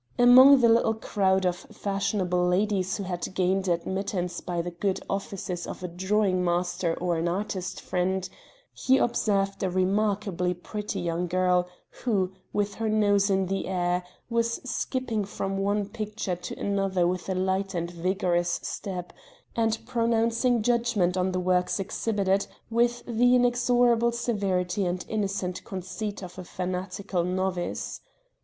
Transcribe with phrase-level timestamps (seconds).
[0.17, 5.67] Among the little crowd of fashionable ladies who had gained admittance by the good offices
[5.67, 8.27] of a drawing master or an artist friend,
[8.73, 11.67] he observed a remarkably pretty young girl
[12.01, 17.29] who, with her nose in the air, was skipping from one picture to another with
[17.29, 19.13] a light and vigorous step,
[19.55, 26.39] and pronouncing judgment on the works exhibited with the inexorable severity and innocent conceit of
[26.39, 28.01] a fanatical novice.